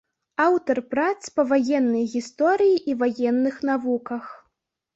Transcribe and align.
Аўтар 0.45 0.77
прац 0.93 1.19
па 1.35 1.45
ваеннай 1.51 2.09
гісторыі 2.15 2.75
і 2.93 2.99
ваенных 3.05 3.63
навуках. 3.73 4.37